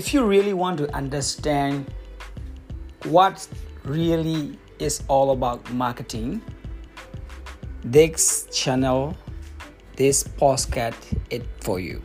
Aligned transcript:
if 0.00 0.14
you 0.14 0.24
really 0.24 0.54
want 0.54 0.78
to 0.78 0.86
understand 0.96 1.84
what 3.04 3.46
really 3.84 4.58
is 4.78 5.02
all 5.08 5.32
about 5.32 5.70
marketing, 5.74 6.40
this 7.84 8.48
channel, 8.50 9.14
this 9.96 10.22
postcard, 10.22 10.94
it 11.28 11.44
for 11.60 11.78
you. 11.78 12.00